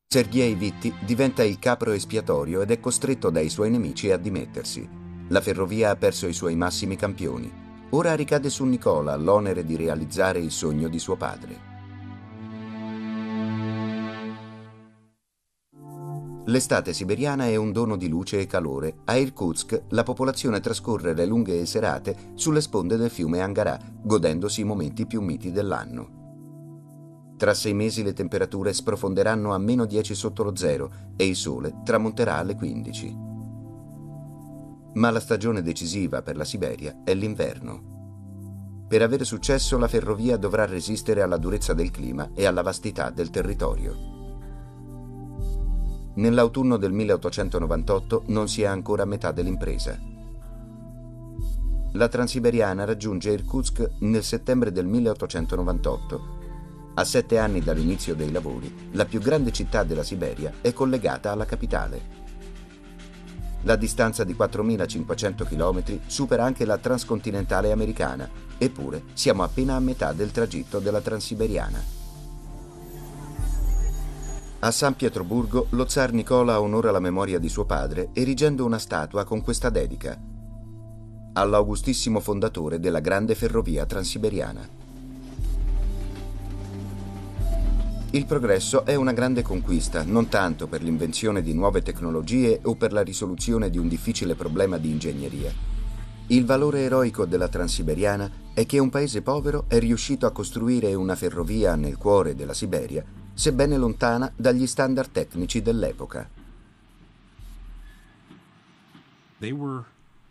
[0.09, 5.00] Sergei Vitti diventa il capro espiatorio ed è costretto dai suoi nemici a dimettersi.
[5.31, 7.51] La ferrovia ha perso i suoi massimi campioni.
[7.91, 11.69] Ora ricade su Nicola l'onere di realizzare il sogno di suo padre.
[16.47, 19.03] L'estate siberiana è un dono di luce e calore.
[19.05, 24.65] A Irkutsk la popolazione trascorre le lunghe serate sulle sponde del fiume Angara, godendosi i
[24.65, 26.19] momenti più miti dell'anno.
[27.37, 31.83] Tra sei mesi le temperature sprofonderanno a meno 10 sotto lo zero e il sole
[31.85, 33.30] tramonterà alle 15.
[34.95, 38.87] Ma la stagione decisiva per la Siberia è l'inverno.
[38.89, 43.31] Per avere successo la ferrovia dovrà resistere alla durezza del clima e alla vastità del
[43.31, 43.95] territorio.
[46.15, 49.97] Nell'autunno del 1898 non si è ancora a metà dell'impresa.
[51.93, 56.39] La Transiberiana raggiunge Irkutsk nel settembre del 1898.
[56.95, 61.47] A sette anni dall'inizio dei lavori, la più grande città della Siberia è collegata alla
[61.47, 62.19] capitale.
[63.63, 70.13] La distanza di 4.500 km supera anche la transcontinentale americana, eppure siamo appena a metà
[70.13, 71.99] del tragitto della Transiberiana.
[74.61, 79.25] A San Pietroburgo lo zar Nicola onora la memoria di suo padre erigendo una statua
[79.25, 80.19] con questa dedica
[81.33, 84.80] all'augustissimo fondatore della grande ferrovia transiberiana.
[88.13, 92.93] Il progresso è una grande conquista, non tanto per l'invenzione di nuove tecnologie o per
[92.93, 95.53] la risoluzione di un difficile problema di ingegneria.
[96.27, 101.15] Il valore eroico della Transiberiana è che un paese povero è riuscito a costruire una
[101.15, 106.29] ferrovia nel cuore della Siberia, sebbene lontana dagli standard tecnici dell'epoca.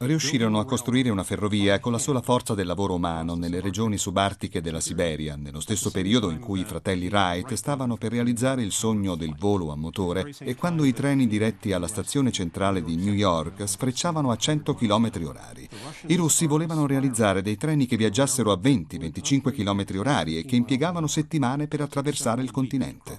[0.01, 4.61] Riuscirono a costruire una ferrovia con la sola forza del lavoro umano nelle regioni subartiche
[4.61, 9.15] della Siberia, nello stesso periodo in cui i fratelli Wright stavano per realizzare il sogno
[9.15, 13.67] del volo a motore e quando i treni diretti alla stazione centrale di New York
[13.67, 15.67] sfrecciavano a 100 km orari.
[16.05, 21.07] I russi volevano realizzare dei treni che viaggiassero a 20-25 km orari e che impiegavano
[21.07, 23.17] settimane per attraversare il continente.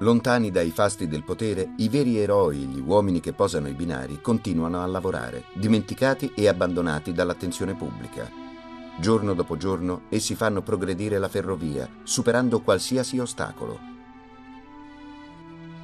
[0.00, 4.82] Lontani dai fasti del potere, i veri eroi, gli uomini che posano i binari, continuano
[4.82, 8.30] a lavorare, dimenticati e abbandonati dall'attenzione pubblica.
[9.00, 13.78] Giorno dopo giorno essi fanno progredire la ferrovia, superando qualsiasi ostacolo.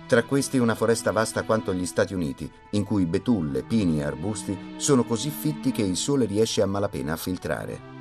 [0.06, 4.74] Tra questi una foresta vasta quanto gli Stati Uniti, in cui betulle, pini e arbusti
[4.76, 7.91] sono così fitti che il sole riesce a malapena a filtrare.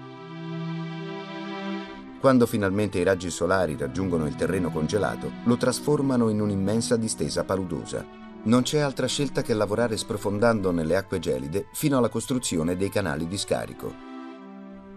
[2.21, 8.05] Quando finalmente i raggi solari raggiungono il terreno congelato, lo trasformano in un'immensa distesa paludosa.
[8.43, 13.27] Non c'è altra scelta che lavorare sprofondando nelle acque gelide fino alla costruzione dei canali
[13.27, 13.91] di scarico.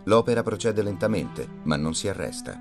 [0.05, 2.61] L'opera procede lentamente, ma non si arresta.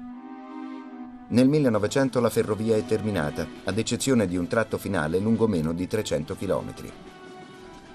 [1.28, 5.88] Nel 1900 la ferrovia è terminata, ad eccezione di un tratto finale lungo meno di
[5.88, 6.74] 300 km.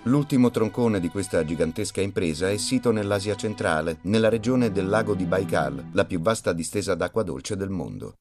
[0.04, 5.24] L'ultimo troncone di questa gigantesca impresa è sito nell'Asia centrale, nella regione del lago di
[5.24, 8.14] Baikal, la più vasta distesa d'acqua dolce del mondo.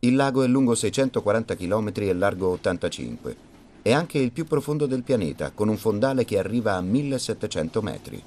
[0.00, 3.36] Il lago è lungo 640 km e largo 85.
[3.80, 8.22] È anche il più profondo del pianeta, con un fondale che arriva a 1700 metri.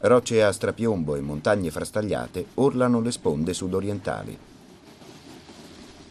[0.00, 4.36] Rocce a strapiombo e montagne frastagliate orlano le sponde sudorientali.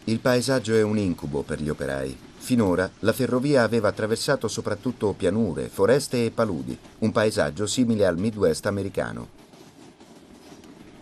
[0.04, 2.18] Il paesaggio è un incubo per gli operai.
[2.44, 8.66] Finora la ferrovia aveva attraversato soprattutto pianure, foreste e paludi, un paesaggio simile al Midwest
[8.66, 9.28] americano.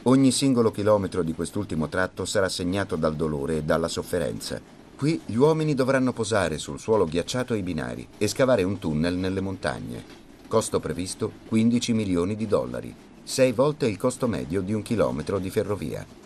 [0.04, 4.60] Ogni singolo chilometro di quest'ultimo tratto sarà segnato dal dolore e dalla sofferenza.
[4.94, 9.40] Qui gli uomini dovranno posare sul suolo ghiacciato ai binari e scavare un tunnel nelle
[9.40, 10.04] montagne.
[10.46, 15.50] Costo previsto 15 milioni di dollari, sei volte il costo medio di un chilometro di
[15.50, 16.21] ferrovia.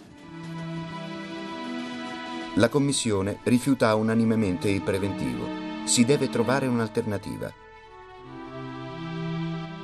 [2.59, 5.47] La Commissione rifiuta unanimemente il preventivo.
[5.85, 7.53] Si deve trovare un'alternativa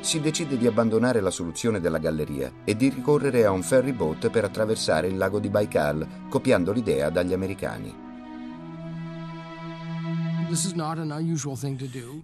[0.01, 4.31] si decide di abbandonare la soluzione della galleria e di ricorrere a un ferry boat
[4.31, 8.12] per attraversare il lago di Baikal, copiando l'idea dagli americani.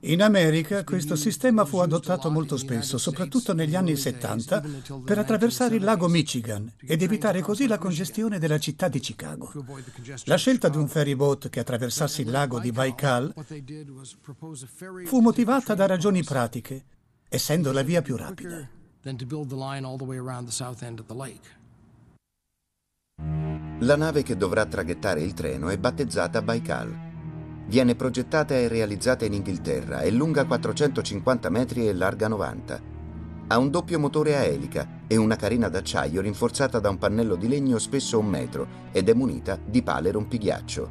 [0.01, 4.63] In America questo sistema fu adottato molto spesso, soprattutto negli anni 70,
[5.05, 9.53] per attraversare il lago Michigan ed evitare così la congestione della città di Chicago.
[10.25, 13.35] La scelta di un ferry boat che attraversasse il lago di Baikal
[15.05, 16.85] fu motivata da ragioni pratiche
[17.29, 18.69] essendo la via più rapida.
[23.81, 27.08] La nave che dovrà traghettare il treno è battezzata Baikal.
[27.69, 32.81] Viene progettata e realizzata in Inghilterra, è lunga 450 metri e larga 90.
[33.49, 37.47] Ha un doppio motore a elica e una carena d'acciaio rinforzata da un pannello di
[37.47, 40.91] legno spesso un metro ed è munita di pale rompighiaccio.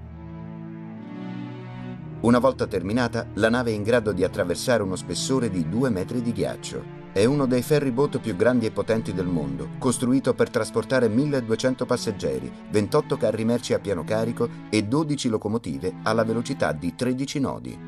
[2.20, 6.22] Una volta terminata, la nave è in grado di attraversare uno spessore di 2 metri
[6.22, 6.84] di ghiaccio.
[7.18, 11.84] È uno dei ferry boat più grandi e potenti del mondo, costruito per trasportare 1200
[11.84, 17.80] passeggeri, 28 carri merci a piano carico e 12 locomotive alla velocità di 13 nodi.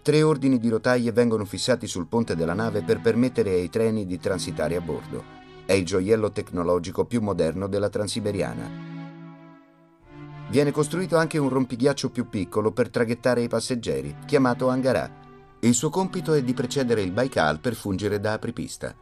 [0.00, 4.18] Tre ordini di rotaie vengono fissati sul ponte della nave per permettere ai treni di
[4.18, 5.22] transitare a bordo.
[5.66, 8.70] È il gioiello tecnologico più moderno della Transiberiana.
[10.48, 15.25] Viene costruito anche un rompighiaccio più piccolo per traghettare i passeggeri, chiamato Angara.
[15.66, 18.94] Il suo compito è di precedere il Baikal per fungere da apripista.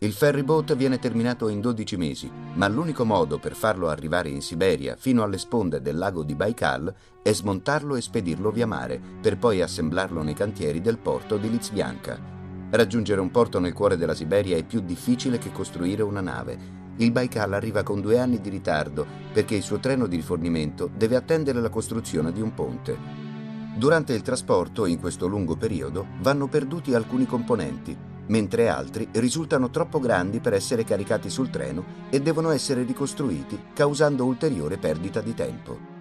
[0.00, 4.42] Il ferry boat viene terminato in 12 mesi, ma l'unico modo per farlo arrivare in
[4.42, 9.38] Siberia fino alle sponde del lago di Baikal è smontarlo e spedirlo via mare, per
[9.38, 12.20] poi assemblarlo nei cantieri del porto di Lizbianka.
[12.68, 17.12] Raggiungere un porto nel cuore della Siberia è più difficile che costruire una nave il
[17.12, 21.60] Baikal arriva con due anni di ritardo perché il suo treno di rifornimento deve attendere
[21.60, 23.35] la costruzione di un ponte.
[23.76, 27.94] Durante il trasporto, in questo lungo periodo, vanno perduti alcuni componenti,
[28.28, 34.24] mentre altri risultano troppo grandi per essere caricati sul treno e devono essere ricostruiti, causando
[34.24, 35.94] ulteriore perdita di tempo.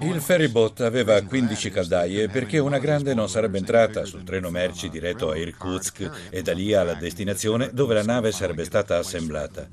[0.00, 5.30] Il ferryboat aveva 15 caldaie perché una grande non sarebbe entrata sul treno merci diretto
[5.30, 9.68] a Irkutsk e da lì alla destinazione dove la nave sarebbe stata assemblata.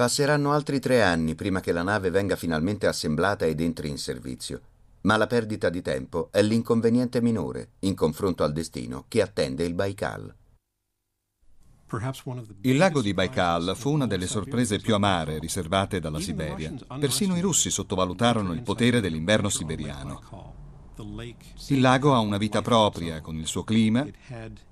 [0.00, 4.60] Passeranno altri tre anni prima che la nave venga finalmente assemblata ed entri in servizio.
[5.02, 9.74] Ma la perdita di tempo è l'inconveniente minore in confronto al destino che attende il
[9.74, 10.34] Baikal.
[12.62, 16.72] Il lago di Baikal fu una delle sorprese più amare riservate dalla Siberia.
[16.98, 20.59] Persino i russi sottovalutarono il potere dell'inverno siberiano.
[21.68, 24.06] Il lago ha una vita propria, con il suo clima,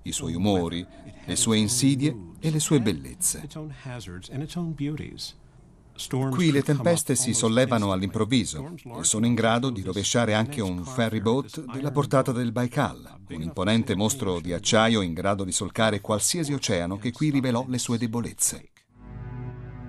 [0.03, 0.87] i suoi umori,
[1.25, 3.49] le sue insidie e le sue bellezze.
[6.31, 11.21] Qui le tempeste si sollevano all'improvviso e sono in grado di rovesciare anche un ferry
[11.21, 16.53] boat della portata del Baikal, un imponente mostro di acciaio in grado di solcare qualsiasi
[16.53, 18.71] oceano che qui rivelò le sue debolezze.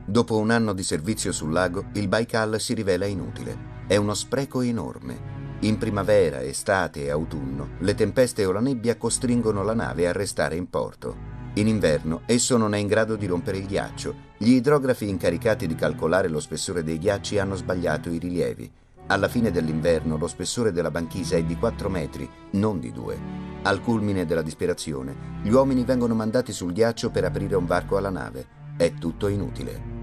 [0.08, 3.86] Dopo un anno di servizio sul lago, il Baikal si rivela inutile.
[3.86, 5.39] È uno spreco enorme.
[5.62, 10.56] In primavera, estate e autunno, le tempeste o la nebbia costringono la nave a restare
[10.56, 11.38] in porto.
[11.56, 14.28] In inverno esso non è in grado di rompere il ghiaccio.
[14.38, 18.72] Gli idrografi incaricati di calcolare lo spessore dei ghiacci hanno sbagliato i rilievi.
[19.08, 23.20] Alla fine dell'inverno lo spessore della banchisa è di 4 metri, non di 2.
[23.64, 28.10] Al culmine della disperazione, gli uomini vengono mandati sul ghiaccio per aprire un varco alla
[28.10, 28.48] nave.
[28.78, 29.98] È tutto inutile.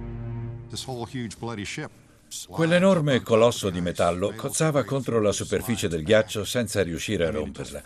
[2.49, 7.83] Quell'enorme colosso di metallo cozzava contro la superficie del ghiaccio senza riuscire a romperla.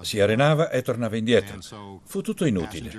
[0.00, 1.58] Si arenava e tornava indietro.
[2.04, 2.92] Fu tutto inutile.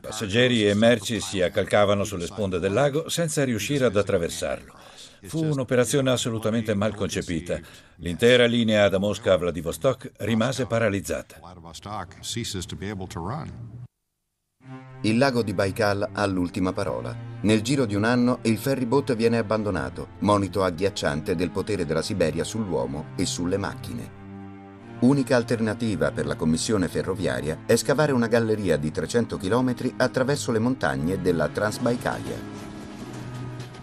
[0.00, 4.72] Passeggeri e merci si accalcavano sulle sponde del lago senza riuscire ad attraversarlo.
[5.22, 7.58] Fu un'operazione assolutamente mal concepita.
[7.96, 11.40] L'intera linea da Mosca a Vladivostok rimase paralizzata.
[15.02, 17.14] Il lago di Baikal ha l'ultima parola.
[17.42, 22.44] Nel giro di un anno il ferryboat viene abbandonato, monito agghiacciante del potere della Siberia
[22.44, 24.24] sull'uomo e sulle macchine.
[25.00, 30.58] Unica alternativa per la commissione ferroviaria è scavare una galleria di 300 km attraverso le
[30.58, 32.64] montagne della Transbaikalia.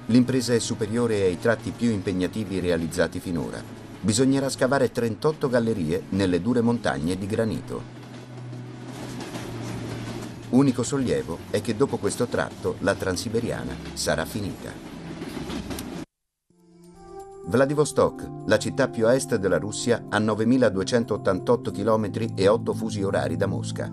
[0.07, 3.61] L'impresa è superiore ai tratti più impegnativi realizzati finora.
[4.01, 8.01] Bisognerà scavare 38 gallerie nelle dure montagne di granito.
[10.53, 14.69] Unico sollievo è che dopo questo tratto la Transiberiana sarà finita.
[17.45, 23.35] Vladivostok, la città più a est della Russia, ha 9.288 km e 8 fusi orari
[23.35, 23.91] da Mosca.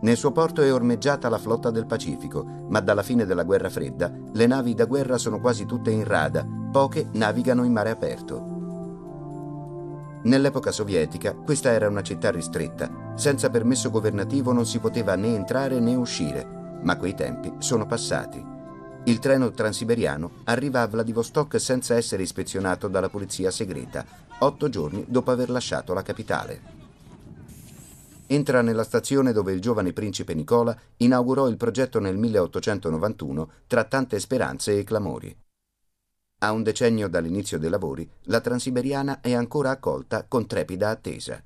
[0.00, 4.10] Nel suo porto è ormeggiata la flotta del Pacifico, ma dalla fine della guerra fredda
[4.32, 8.57] le navi da guerra sono quasi tutte in rada, poche navigano in mare aperto.
[10.22, 15.78] Nell'epoca sovietica questa era una città ristretta, senza permesso governativo non si poteva né entrare
[15.78, 16.44] né uscire,
[16.82, 18.44] ma quei tempi sono passati.
[19.04, 24.04] Il treno transiberiano arriva a Vladivostok senza essere ispezionato dalla polizia segreta,
[24.40, 26.76] otto giorni dopo aver lasciato la capitale.
[28.26, 34.20] Entra nella stazione dove il giovane principe Nicola inaugurò il progetto nel 1891 tra tante
[34.20, 35.34] speranze e clamori.
[36.40, 41.42] A un decennio dall'inizio dei lavori, la Transiberiana è ancora accolta con trepida attesa.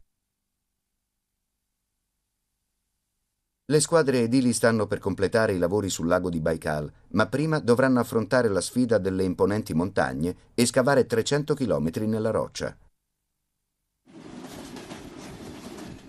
[3.65, 8.01] Le squadre edili stanno per completare i lavori sul lago di Baikal, ma prima dovranno
[8.01, 12.77] affrontare la sfida delle imponenti montagne e scavare 300 km nella roccia.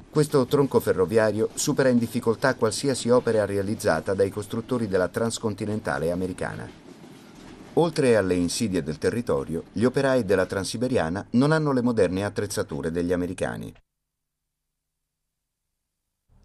[0.09, 6.82] Questo tronco ferroviario supera in difficoltà qualsiasi opera realizzata dai costruttori della transcontinentale americana.
[7.75, 13.11] Oltre alle insidie del territorio, gli operai della Transiberiana non hanno le moderne attrezzature degli
[13.11, 13.73] americani.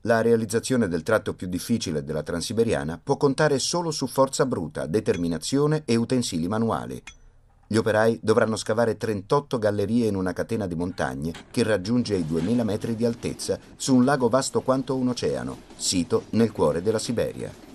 [0.02, 5.82] La realizzazione del tratto più difficile della Transiberiana può contare solo su forza bruta, determinazione
[5.84, 7.02] e utensili manuali.
[7.66, 12.64] Gli operai dovranno scavare 38 gallerie in una catena di montagne che raggiunge i 2000
[12.64, 17.67] metri di altezza su un lago vasto quanto un oceano, sito nel cuore della Siberia.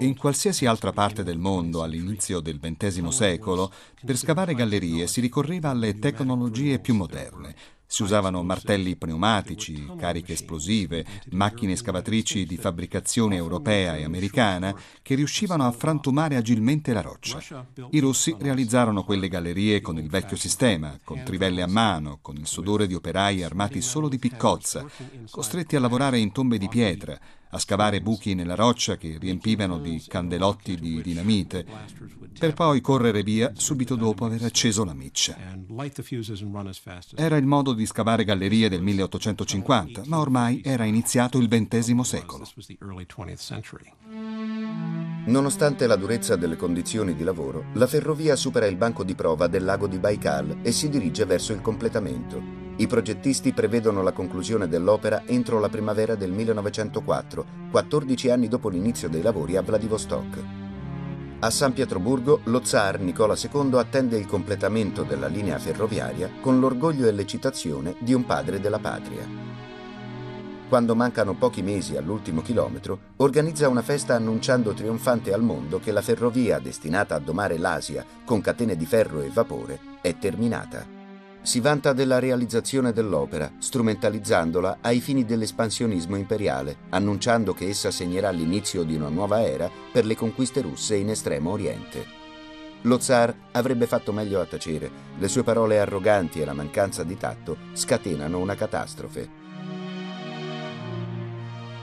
[0.00, 3.72] In qualsiasi altra parte del mondo all'inizio del XX secolo,
[4.04, 7.54] per scavare gallerie si ricorreva alle tecnologie più moderne,
[7.92, 15.66] si usavano martelli pneumatici, cariche esplosive, macchine scavatrici di fabbricazione europea e americana che riuscivano
[15.66, 17.66] a frantumare agilmente la roccia.
[17.90, 22.46] I russi realizzarono quelle gallerie con il vecchio sistema, con trivelle a mano, con il
[22.46, 24.86] sudore di operai armati solo di piccozza,
[25.30, 27.20] costretti a lavorare in tombe di pietra,
[27.54, 31.66] a scavare buchi nella roccia che riempivano di candelotti di dinamite,
[32.38, 35.36] per poi correre via subito dopo aver acceso la miccia.
[37.14, 42.46] Era il modo di scavare gallerie del 1850, ma ormai era iniziato il XX secolo.
[45.24, 49.62] Nonostante la durezza delle condizioni di lavoro, la ferrovia supera il banco di prova del
[49.62, 52.42] lago di Baikal e si dirige verso il completamento.
[52.78, 59.08] I progettisti prevedono la conclusione dell'opera entro la primavera del 1904, 14 anni dopo l'inizio
[59.08, 60.42] dei lavori a Vladivostok.
[61.38, 67.06] A San Pietroburgo lo zar Nicola II attende il completamento della linea ferroviaria con l'orgoglio
[67.06, 69.51] e l'eccitazione di un padre della patria.
[70.72, 76.00] Quando mancano pochi mesi all'ultimo chilometro, organizza una festa annunciando trionfante al mondo che la
[76.00, 80.82] ferrovia destinata a domare l'Asia con catene di ferro e vapore è terminata.
[81.42, 88.82] Si vanta della realizzazione dell'opera, strumentalizzandola ai fini dell'espansionismo imperiale, annunciando che essa segnerà l'inizio
[88.82, 92.06] di una nuova era per le conquiste russe in Estremo Oriente.
[92.84, 97.18] Lo zar avrebbe fatto meglio a tacere, le sue parole arroganti e la mancanza di
[97.18, 99.41] tatto scatenano una catastrofe.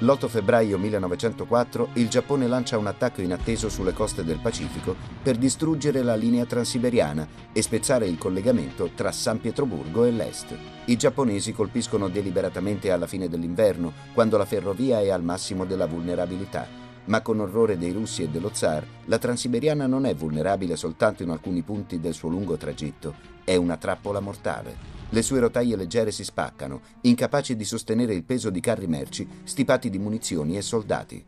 [0.01, 6.03] L'8 febbraio 1904 il Giappone lancia un attacco inatteso sulle coste del Pacifico per distruggere
[6.03, 10.55] la linea transiberiana e spezzare il collegamento tra San Pietroburgo e l'est.
[10.85, 16.65] I giapponesi colpiscono deliberatamente alla fine dell'inverno, quando la ferrovia è al massimo della vulnerabilità.
[17.05, 21.29] Ma con orrore dei russi e dello zar, la transiberiana non è vulnerabile soltanto in
[21.29, 24.98] alcuni punti del suo lungo tragitto, è una trappola mortale.
[25.11, 29.89] Le sue rotaie leggere si spaccano, incapaci di sostenere il peso di carri merci stipati
[29.89, 31.25] di munizioni e soldati.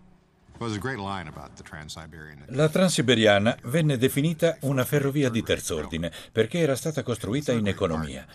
[2.50, 8.28] La Transiberiana venne definita una ferrovia di terz'ordine perché era stata costruita in economia.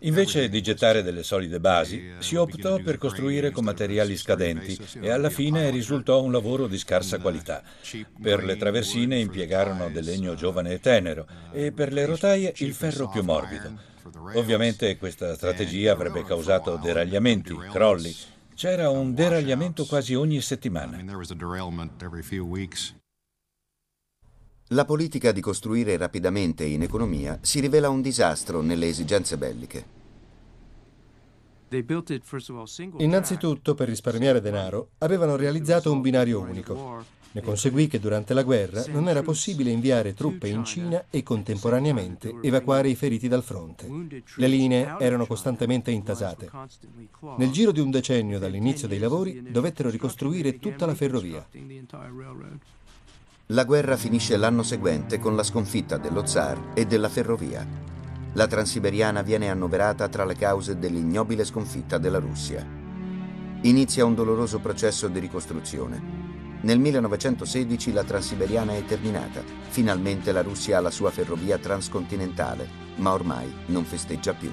[0.00, 5.30] Invece di gettare delle solide basi, si optò per costruire con materiali scadenti e alla
[5.30, 7.62] fine risultò un lavoro di scarsa qualità.
[8.20, 13.08] Per le traversine impiegarono del legno giovane e tenero e per le rotaie il ferro
[13.08, 13.88] più morbido.
[14.34, 18.14] Ovviamente questa strategia avrebbe causato deragliamenti, crolli.
[18.54, 21.02] C'era un deragliamento quasi ogni settimana.
[24.72, 29.99] La politica di costruire rapidamente in economia si rivela un disastro nelle esigenze belliche.
[32.98, 37.18] Innanzitutto, per risparmiare denaro, avevano realizzato un binario unico.
[37.32, 42.38] Ne conseguì che durante la guerra non era possibile inviare truppe in Cina e contemporaneamente
[42.42, 43.88] evacuare i feriti dal fronte.
[44.34, 46.50] Le linee erano costantemente intasate.
[47.36, 51.46] Nel giro di un decennio dall'inizio dei lavori dovettero ricostruire tutta la ferrovia.
[53.46, 57.64] La guerra finisce l'anno seguente con la sconfitta dello zar e della ferrovia.
[58.34, 62.64] La Transiberiana viene annoverata tra le cause dell'ignobile sconfitta della Russia.
[63.62, 66.28] Inizia un doloroso processo di ricostruzione.
[66.60, 69.42] Nel 1916 la Transiberiana è terminata.
[69.68, 74.50] Finalmente la Russia ha la sua ferrovia transcontinentale, ma ormai non festeggia più.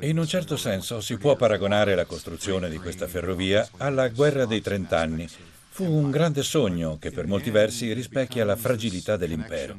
[0.00, 4.60] In un certo senso si può paragonare la costruzione di questa ferrovia alla guerra dei
[4.60, 5.26] trent'anni.
[5.72, 9.74] Fu un grande sogno che per molti versi rispecchia la fragilità dell'impero.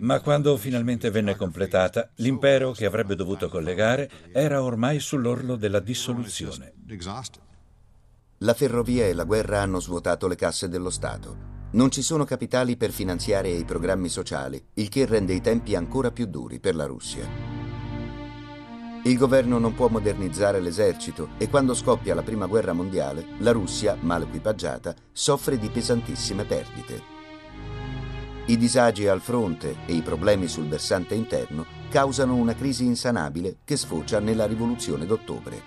[0.00, 6.72] Ma quando finalmente venne completata, l'impero che avrebbe dovuto collegare era ormai sull'orlo della dissoluzione.
[8.38, 11.36] La ferrovia e la guerra hanno svuotato le casse dello Stato.
[11.72, 16.10] Non ci sono capitali per finanziare i programmi sociali, il che rende i tempi ancora
[16.12, 17.55] più duri per la Russia.
[19.06, 23.96] Il governo non può modernizzare l'esercito e quando scoppia la prima guerra mondiale, la Russia,
[24.00, 27.00] mal equipaggiata, soffre di pesantissime perdite.
[28.46, 33.76] I disagi al fronte e i problemi sul versante interno causano una crisi insanabile che
[33.76, 35.62] sfocia nella rivoluzione d'ottobre.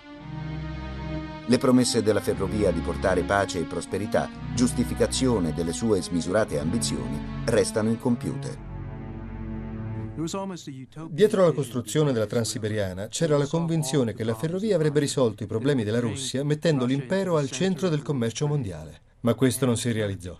[1.46, 7.88] Le promesse della ferrovia di portare pace e prosperità, giustificazione delle sue smisurate ambizioni, restano
[7.88, 8.69] incompiute.
[11.10, 15.84] Dietro alla costruzione della Transiberiana c'era la convinzione che la ferrovia avrebbe risolto i problemi
[15.84, 19.02] della Russia mettendo l'impero al centro del commercio mondiale.
[19.22, 20.38] Ma questo non si realizzò.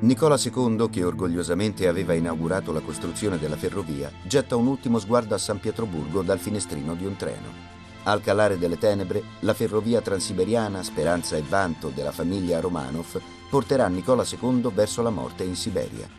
[0.00, 5.38] Nicola II, che orgogliosamente aveva inaugurato la costruzione della ferrovia, getta un ultimo sguardo a
[5.38, 7.74] San Pietroburgo dal finestrino di un treno.
[8.02, 14.24] Al calare delle tenebre, la ferrovia transiberiana, speranza e vanto della famiglia Romanov, porterà Nicola
[14.24, 16.15] II verso la morte in Siberia.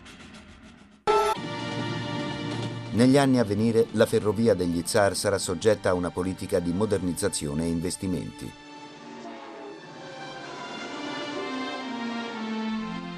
[2.97, 7.63] Negli anni a venire, la ferrovia degli zar sarà soggetta a una politica di modernizzazione
[7.63, 8.51] e investimenti.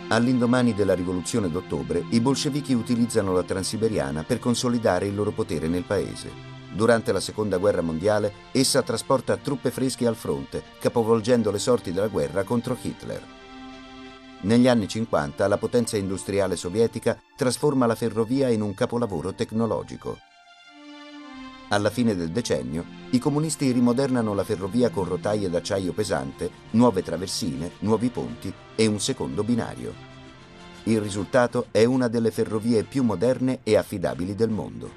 [0.09, 5.85] All'indomani della rivoluzione d'ottobre, i bolscevichi utilizzano la transiberiana per consolidare il loro potere nel
[5.85, 6.29] paese.
[6.73, 12.09] Durante la Seconda Guerra Mondiale, essa trasporta truppe fresche al fronte, capovolgendo le sorti della
[12.09, 13.38] guerra contro Hitler.
[14.41, 20.17] Negli anni 50 la potenza industriale sovietica trasforma la ferrovia in un capolavoro tecnologico.
[21.67, 27.71] Alla fine del decennio, i comunisti rimodernano la ferrovia con rotaie d'acciaio pesante, nuove traversine,
[27.79, 29.93] nuovi ponti e un secondo binario.
[30.83, 34.89] Il risultato è una delle ferrovie più moderne e affidabili del mondo.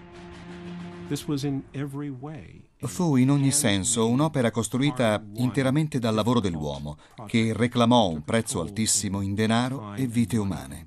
[2.84, 9.20] Fu in ogni senso un'opera costruita interamente dal lavoro dell'uomo, che reclamò un prezzo altissimo
[9.20, 10.86] in denaro e vite umane.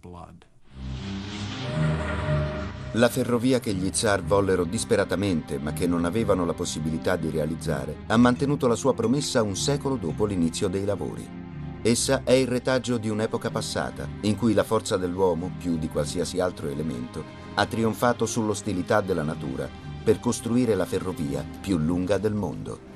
[2.92, 8.04] La ferrovia che gli zar vollero disperatamente, ma che non avevano la possibilità di realizzare,
[8.08, 11.44] ha mantenuto la sua promessa un secolo dopo l'inizio dei lavori.
[11.82, 16.42] Essa è il retaggio di un'epoca passata, in cui la forza dell'uomo, più di qualsiasi
[16.42, 17.24] altro elemento,
[17.54, 22.95] ha trionfato sull'ostilità della natura per costruire la ferrovia più lunga del mondo.